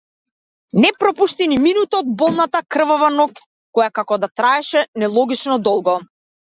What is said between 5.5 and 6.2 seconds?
долго.